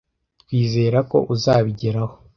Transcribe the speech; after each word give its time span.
Twizera 0.41 0.99
ko 1.11 1.17
uzabigeraho. 1.33 2.13